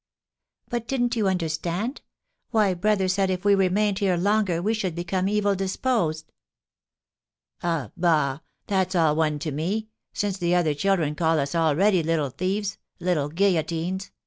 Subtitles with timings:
[0.67, 2.01] "But didn't you understand?
[2.49, 6.33] Why, brother said that if we remained here longer we should become evil disposed."
[7.61, 7.91] "Ah!
[7.95, 8.39] bah!
[8.65, 13.29] That's all one to me, since the other children call us already little thieves, little
[13.29, 14.09] guillotines!